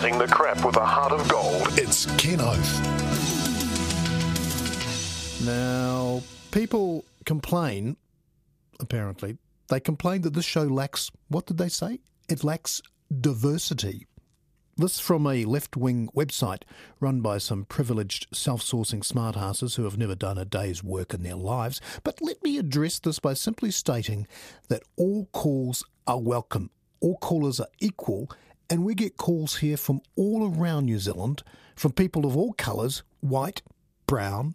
Cutting 0.00 0.16
the 0.16 0.28
crap 0.28 0.64
with 0.64 0.76
a 0.78 0.86
heart 0.86 1.12
of 1.12 1.28
gold. 1.28 1.78
It's 1.78 2.06
Ken 2.16 2.40
Oath. 2.40 2.80
Now, 5.44 6.22
people 6.52 7.04
complain, 7.26 7.98
apparently, 8.80 9.36
they 9.68 9.78
complain 9.78 10.22
that 10.22 10.32
this 10.32 10.46
show 10.46 10.62
lacks, 10.62 11.10
what 11.28 11.44
did 11.44 11.58
they 11.58 11.68
say? 11.68 11.98
It 12.30 12.42
lacks 12.42 12.80
diversity. 13.20 14.06
This 14.78 14.98
from 14.98 15.26
a 15.26 15.44
left 15.44 15.76
wing 15.76 16.08
website 16.16 16.62
run 16.98 17.20
by 17.20 17.36
some 17.36 17.66
privileged 17.66 18.34
self 18.34 18.62
sourcing 18.62 19.04
smartasses 19.06 19.76
who 19.76 19.84
have 19.84 19.98
never 19.98 20.14
done 20.14 20.38
a 20.38 20.46
day's 20.46 20.82
work 20.82 21.12
in 21.12 21.24
their 21.24 21.36
lives. 21.36 21.78
But 22.04 22.22
let 22.22 22.42
me 22.42 22.56
address 22.56 22.98
this 23.00 23.18
by 23.18 23.34
simply 23.34 23.70
stating 23.70 24.26
that 24.70 24.82
all 24.96 25.26
calls 25.32 25.84
are 26.06 26.18
welcome, 26.18 26.70
all 27.00 27.18
callers 27.18 27.60
are 27.60 27.68
equal, 27.80 28.30
and 28.70 28.84
we 28.84 28.94
get 28.94 29.16
calls 29.16 29.56
here 29.56 29.76
from 29.76 30.00
all 30.16 30.54
around 30.54 30.86
New 30.86 31.00
Zealand 31.00 31.42
from 31.74 31.92
people 31.92 32.24
of 32.24 32.36
all 32.36 32.52
colours 32.52 33.02
white, 33.20 33.62
brown, 34.06 34.54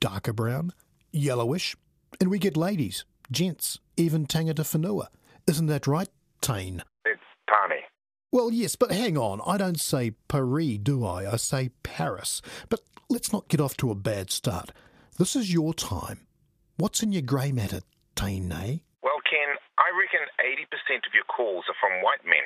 darker 0.00 0.32
brown, 0.32 0.72
yellowish, 1.10 1.74
and 2.20 2.30
we 2.30 2.38
get 2.38 2.56
ladies, 2.56 3.04
gents, 3.30 3.78
even 3.96 4.26
tangata 4.26 4.62
whenua. 4.62 5.06
Isn't 5.46 5.66
that 5.66 5.86
right, 5.86 6.08
Tane? 6.40 6.82
It's 7.04 7.20
Tani. 7.48 7.80
Well, 8.30 8.50
yes, 8.52 8.76
but 8.76 8.92
hang 8.92 9.16
on. 9.16 9.40
I 9.46 9.56
don't 9.56 9.80
say 9.80 10.12
Paris, 10.28 10.78
do 10.82 11.04
I? 11.04 11.32
I 11.32 11.36
say 11.36 11.70
Paris. 11.82 12.42
But 12.68 12.80
let's 13.08 13.32
not 13.32 13.48
get 13.48 13.60
off 13.60 13.76
to 13.78 13.90
a 13.90 13.94
bad 13.94 14.30
start. 14.30 14.72
This 15.18 15.36
is 15.36 15.52
your 15.52 15.72
time. 15.72 16.26
What's 16.76 17.02
in 17.02 17.12
your 17.12 17.22
grey 17.22 17.52
matter, 17.52 17.80
Tane? 18.16 18.50
Eh? 18.50 18.78
Well, 19.02 19.20
Ken, 19.30 19.54
I 19.78 19.88
reckon 19.94 20.26
80% 20.40 21.06
of 21.06 21.14
your 21.14 21.24
calls 21.24 21.64
are 21.68 21.78
from 21.80 22.02
white 22.02 22.24
men. 22.24 22.42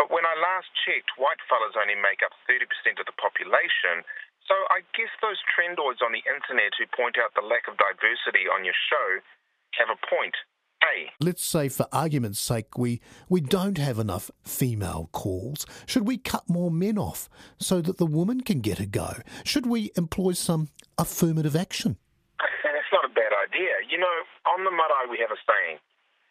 But 0.00 0.08
when 0.08 0.24
I 0.24 0.32
last 0.40 0.72
checked, 0.80 1.12
white 1.20 1.44
fellas 1.44 1.76
only 1.76 1.92
make 1.92 2.24
up 2.24 2.32
30% 2.48 2.64
of 2.96 3.04
the 3.04 3.12
population. 3.20 4.00
So 4.48 4.56
I 4.72 4.80
guess 4.96 5.12
those 5.20 5.36
trendoids 5.52 6.00
on 6.00 6.16
the 6.16 6.24
internet 6.24 6.72
who 6.80 6.88
point 6.88 7.20
out 7.20 7.36
the 7.36 7.44
lack 7.44 7.68
of 7.68 7.76
diversity 7.76 8.48
on 8.48 8.64
your 8.64 8.72
show 8.88 9.20
have 9.76 9.92
a 9.92 10.00
point. 10.08 10.32
Hey, 10.80 11.12
Let's 11.20 11.44
say, 11.44 11.68
for 11.68 11.84
argument's 11.92 12.40
sake, 12.40 12.80
we, 12.80 13.04
we 13.28 13.44
don't 13.44 13.76
have 13.76 13.98
enough 13.98 14.30
female 14.40 15.12
calls. 15.12 15.66
Should 15.84 16.08
we 16.08 16.16
cut 16.16 16.48
more 16.48 16.70
men 16.72 16.96
off 16.96 17.28
so 17.60 17.82
that 17.84 17.98
the 18.00 18.08
woman 18.08 18.40
can 18.40 18.64
get 18.64 18.80
a 18.80 18.86
go? 18.86 19.20
Should 19.44 19.66
we 19.66 19.92
employ 20.00 20.32
some 20.32 20.72
affirmative 20.96 21.54
action? 21.54 22.00
that's 22.64 22.88
not 22.90 23.04
a 23.04 23.12
bad 23.12 23.36
idea. 23.36 23.84
You 23.92 23.98
know, 24.00 24.16
on 24.48 24.64
the 24.64 24.72
marae 24.72 25.12
we 25.12 25.20
have 25.20 25.28
a 25.28 25.40
saying, 25.44 25.76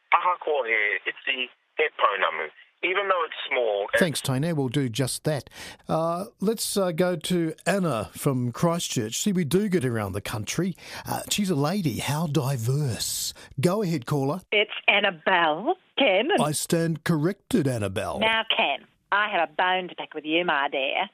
ahakoa 0.10 0.66
he, 0.66 0.98
it's 1.06 1.22
the 1.30 1.46
he 1.78 1.86
pounamu. 2.02 2.50
Even 2.82 3.10
though 3.10 3.24
it's 3.26 3.36
small, 3.50 3.88
Thanks, 3.98 4.22
Tane. 4.22 4.56
We'll 4.56 4.70
do 4.70 4.88
just 4.88 5.26
that. 5.26 5.50
Uh, 5.90 6.26
let's 6.40 6.78
uh, 6.78 6.92
go 6.92 7.18
to 7.18 7.54
Anna 7.66 8.10
from 8.14 8.54
Christchurch. 8.54 9.18
See, 9.22 9.34
we 9.34 9.44
do 9.44 9.68
get 9.68 9.84
around 9.84 10.14
the 10.14 10.22
country. 10.22 10.78
Uh, 11.06 11.22
she's 11.30 11.50
a 11.50 11.56
lady. 11.56 11.98
How 11.98 12.28
diverse. 12.28 13.34
Go 13.60 13.84
ahead, 13.84 14.06
caller. 14.06 14.42
It's 14.54 14.72
Annabelle, 14.88 15.76
Ken. 15.98 16.30
I 16.40 16.54
stand 16.54 17.04
corrected, 17.04 17.68
Annabelle. 17.68 18.20
Now, 18.20 18.44
Ken, 18.56 18.88
I 19.12 19.30
have 19.30 19.50
a 19.50 19.54
bone 19.54 19.90
to 19.90 19.96
pick 19.96 20.14
with 20.14 20.24
you, 20.24 20.46
my 20.46 20.70
dear. 20.72 21.10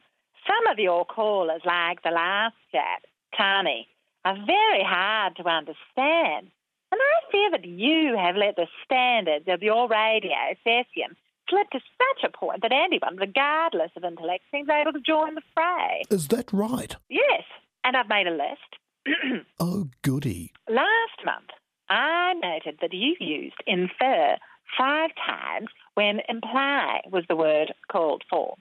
Some 0.45 0.72
of 0.72 0.78
your 0.78 1.03
callers, 1.06 1.62
like 1.66 2.03
the 2.03 2.12
last 2.12 2.53
chap, 2.72 3.03
Tani, 3.35 3.88
are 4.23 4.35
very 4.35 4.84
hard 4.84 5.35
to 5.38 5.47
understand. 5.47 6.51
And 6.91 7.01
I 7.01 7.31
fear 7.31 7.51
that 7.51 7.66
you 7.66 8.16
have 8.18 8.35
let 8.35 8.56
the 8.56 8.68
standards 8.85 9.45
of 9.47 9.63
your 9.63 9.88
radio 9.88 10.53
session 10.63 11.16
slip 11.50 11.69
to 11.72 11.79
such 11.79 12.29
a 12.29 12.38
point 12.38 12.61
that 12.61 12.72
anyone, 12.72 13.17
regardless 13.17 13.91
of 13.95 14.03
intellect, 14.03 14.44
seems 14.51 14.69
able 14.69 14.94
to 14.94 15.00
join 15.00 15.35
the 15.35 15.41
fray. 15.53 16.03
Is 16.09 16.28
that 16.29 16.51
right? 16.51 16.95
Yes, 17.09 17.44
and 17.83 17.95
I've 17.95 18.09
made 18.09 18.28
a 18.28 18.31
list. 18.31 19.45
Oh, 19.59 19.89
goody. 20.01 20.51
Last 20.69 21.19
month, 21.25 21.50
I 21.89 22.33
noted 22.33 22.79
that 22.81 22.94
you 22.94 23.16
used 23.19 23.56
infer 23.67 24.35
five 24.78 25.11
times 25.25 25.69
when 25.94 26.22
imply 26.28 27.01
was 27.11 27.23
the 27.28 27.35
word 27.35 27.73
called 27.91 28.23
for. 28.29 28.56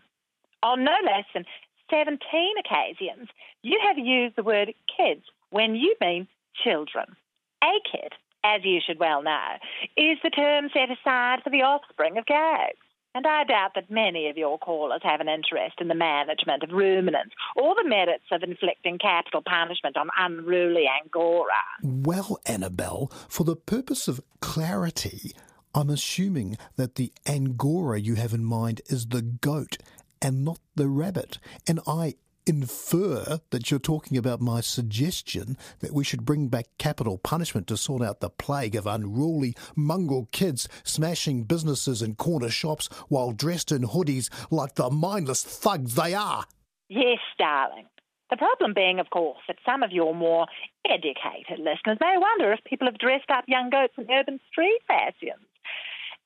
On 0.62 0.84
no 0.84 0.97
less 1.05 1.25
than 1.34 1.45
17 1.91 2.19
occasions, 2.59 3.28
you 3.62 3.81
have 3.87 3.99
used 3.99 4.37
the 4.37 4.43
word 4.43 4.75
kids 4.97 5.22
when 5.51 5.75
you 5.75 5.95
mean 6.01 6.28
children. 6.62 7.16
A 7.62 7.81
kid, 7.91 8.12
as 8.44 8.60
you 8.62 8.81
should 8.87 9.00
well 9.00 9.22
know, 9.22 9.55
is 9.97 10.19
the 10.22 10.31
term 10.31 10.69
set 10.72 10.91
aside 10.91 11.41
for 11.43 11.50
the 11.50 11.62
offspring 11.62 12.19
of 12.19 12.27
goats. 12.27 12.78
And 13.16 13.27
I 13.28 13.44
doubt 13.44 13.72
that 13.77 13.91
many 13.91 14.28
of 14.28 14.37
your 14.37 14.59
callers 14.59 15.00
have 15.05 15.21
an 15.21 15.28
interest 15.28 15.77
in 15.81 15.87
the 15.87 15.94
management 15.94 16.65
of 16.65 16.71
ruminants 16.71 17.34
or 17.54 17.75
the 17.77 17.88
merits 17.88 18.25
of 18.33 18.43
inflicting 18.43 18.99
capital 18.99 19.41
punishment 19.41 19.97
on 19.97 20.09
unruly 20.19 20.87
Angora. 21.00 21.62
Well, 21.83 22.41
Annabelle, 22.44 23.12
for 23.28 23.44
the 23.44 23.54
purpose 23.54 24.09
of 24.09 24.21
clarity, 24.41 25.31
I'm 25.75 25.91
assuming 25.91 26.56
that 26.75 26.97
the 26.97 27.12
Angora 27.25 28.00
you 28.00 28.16
have 28.16 28.34
in 28.34 28.44
mind 28.44 28.81
is 28.87 29.06
the 29.06 29.22
goat 29.22 29.78
and 30.21 30.44
not 30.44 30.59
the 30.75 30.88
rabbit. 30.88 31.38
And 31.69 31.78
I 31.87 32.15
infer 32.47 33.38
that 33.50 33.71
you're 33.71 33.81
talking 33.81 34.16
about 34.16 34.41
my 34.41 34.60
suggestion 34.60 35.56
that 35.81 35.93
we 35.93 36.05
should 36.05 36.25
bring 36.25 36.49
back 36.49 36.66
capital 36.78 37.19
punishment 37.19 37.66
to 37.66 37.77
sort 37.77 38.03
out 38.03 38.21
the 38.21 38.31
plague 38.31 38.77
of 38.77 38.87
unruly 38.87 39.55
mongrel 39.75 40.28
kids 40.32 40.69
smashing 40.83 41.44
businesses 41.44 42.03
and 42.03 42.19
corner 42.19 42.50
shops 42.50 42.88
while 43.09 43.33
dressed 43.33 43.72
in 43.72 43.83
hoodies 43.83 44.28
like 44.50 44.75
the 44.75 44.91
mindless 44.91 45.43
thugs 45.43 45.94
they 45.94 46.15
are. 46.15 46.44
Yes, 46.88 47.19
darling. 47.38 47.87
The 48.31 48.37
problem 48.37 48.75
being, 48.75 49.00
of 49.00 49.10
course, 49.10 49.38
that 49.47 49.59
some 49.65 49.83
of 49.83 49.93
your 49.93 50.15
more 50.15 50.47
educated 50.88 51.59
listeners 51.59 51.99
may 52.00 52.16
wonder 52.16 52.53
if 52.53 52.65
people 52.65 52.87
have 52.87 52.99
dressed 52.99 53.31
up 53.31 53.44
young 53.47 53.71
goats 53.71 53.94
in 53.97 54.10
urban 54.10 54.41
street 54.50 54.81
fashions. 54.87 55.47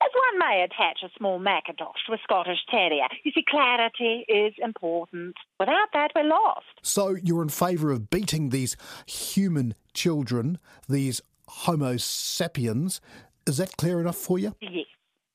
As 0.01 0.11
one 0.15 0.39
may 0.39 0.63
attach 0.63 1.03
a 1.03 1.11
small 1.19 1.39
Macintosh 1.39 1.99
to 2.07 2.13
a 2.13 2.19
Scottish 2.23 2.59
Terrier. 2.71 3.09
You 3.25 3.33
see, 3.33 3.45
clarity 3.49 4.25
is 4.29 4.55
important. 4.59 5.35
Without 5.59 5.89
that, 5.93 6.13
we're 6.15 6.25
lost. 6.25 6.67
So 6.83 7.17
you're 7.23 7.43
in 7.43 7.49
favour 7.49 7.91
of 7.91 8.09
beating 8.09 8.51
these 8.51 8.77
human 9.07 9.75
children, 9.93 10.59
these 10.89 11.21
Homo 11.49 11.97
sapiens. 11.97 13.01
Is 13.47 13.57
that 13.57 13.77
clear 13.77 14.01
enough 14.01 14.17
for 14.17 14.39
you? 14.39 14.55
Yes, 14.61 14.87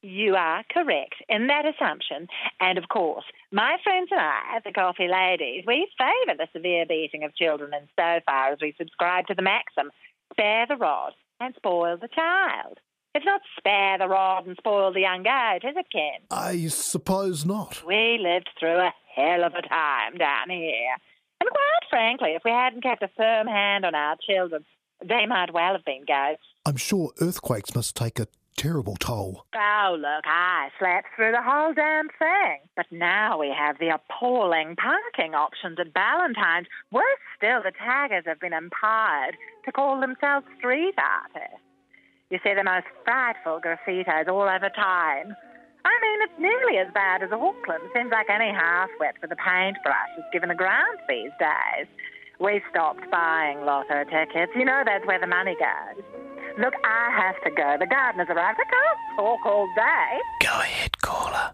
you 0.02 0.36
are 0.36 0.64
correct 0.72 1.16
in 1.28 1.48
that 1.48 1.66
assumption. 1.66 2.28
And 2.60 2.78
of 2.78 2.88
course, 2.88 3.26
my 3.52 3.78
friends 3.84 4.10
and 4.12 4.22
I, 4.22 4.60
the 4.64 4.72
Coffee 4.72 5.08
Ladies, 5.08 5.66
we 5.68 5.88
favour 5.98 6.38
the 6.38 6.48
severe 6.54 6.86
beating 6.88 7.24
of 7.24 7.36
children 7.36 7.72
insofar 7.74 8.54
as 8.54 8.60
we 8.62 8.76
subscribe 8.78 9.28
to 9.28 9.34
the 9.34 9.42
maxim 9.42 9.92
spare 10.32 10.66
the 10.68 10.76
rod 10.76 11.14
and 11.40 11.54
spoil 11.56 11.98
the 11.98 12.08
child. 12.08 12.80
It's 13.16 13.26
not 13.26 13.42
spare 13.58 14.00
the 14.00 14.08
rod 14.08 14.48
and 14.48 14.58
spoil 14.58 14.92
the 14.92 15.02
young 15.02 15.24
goat, 15.24 15.60
is 15.64 15.76
it, 15.78 15.86
Ken? 15.92 16.20
I 16.32 16.68
suppose 16.68 17.46
not. 17.46 17.84
We 17.86 18.18
lived 18.20 18.50
through 18.60 18.80
a 18.80 18.94
hell 19.16 19.44
of 19.44 19.54
a 19.54 19.62
time 19.62 20.18
down 20.18 20.50
here. 20.50 20.98
And 21.40 21.50
quite 21.50 21.90
frankly, 21.90 22.32
if 22.32 22.44
we 22.44 22.52
hadn't 22.52 22.82
kept 22.82 23.04
a 23.04 23.10
firm 23.16 23.46
hand 23.48 23.86
on 23.86 23.94
our 23.94 24.16
children, 24.28 24.66
they 25.04 25.26
might 25.28 25.54
well 25.54 25.74
have 25.74 25.86
been 25.86 26.06
goats. 26.08 26.42
I'm 26.66 26.78
sure 26.78 27.12
earthquakes 27.22 27.76
must 27.76 27.96
take 27.96 28.20
a 28.20 28.28
terrible 28.56 28.96
toll. 28.96 29.46
Oh, 29.56 29.96
look, 30.00 30.26
I 30.26 30.70
slept 30.80 31.08
through 31.16 31.32
the 31.32 31.42
whole 31.42 31.74
damn 31.74 32.08
thing. 32.18 32.60
But 32.76 32.86
now 32.92 33.38
we 33.40 33.54
have 33.56 33.78
the 33.80 33.90
appalling 33.90 34.76
parking 34.76 35.36
options 35.36 35.80
at 35.80 35.94
Ballantyne's. 35.94 36.68
Worse 36.92 37.04
still, 37.38 37.62
the 37.62 37.74
taggers 37.78 38.24
have 38.26 38.40
been 38.40 38.54
empowered 38.54 39.36
to 39.66 39.72
call 39.72 40.00
themselves 40.00 40.46
street 40.58 40.96
artists. 40.98 41.63
You 42.34 42.40
see 42.44 42.56
the 42.56 42.64
most 42.64 42.88
frightful 43.06 43.62
graffitos 43.62 44.28
all 44.28 44.50
over 44.50 44.68
town. 44.74 45.38
I 45.86 45.94
mean, 46.02 46.20
it's 46.26 46.40
nearly 46.40 46.80
as 46.80 46.92
bad 46.92 47.22
as 47.22 47.30
Auckland. 47.32 47.84
Seems 47.94 48.10
like 48.10 48.26
any 48.28 48.50
half-wit 48.50 49.22
with 49.22 49.32
a 49.32 49.36
paintbrush 49.36 50.18
is 50.18 50.26
given 50.34 50.50
a 50.50 50.56
grant 50.56 50.98
these 51.08 51.30
days. 51.38 51.86
We 52.40 52.60
stopped 52.72 53.06
buying 53.12 53.62
lotto 53.66 54.06
tickets. 54.06 54.52
You 54.56 54.66
know 54.66 54.82
that's 54.84 55.06
where 55.06 55.20
the 55.20 55.28
money 55.28 55.56
goes. 55.62 56.04
Look, 56.58 56.74
I 56.84 57.14
have 57.22 57.38
to 57.44 57.52
go. 57.52 57.78
The 57.80 57.86
gardeners 57.86 58.30
arrived. 58.32 58.58
I 58.58 58.66
can't 58.66 59.00
talk 59.16 59.46
all 59.46 59.70
day. 59.76 60.18
Go 60.42 60.58
ahead, 60.58 61.00
caller. 61.04 61.54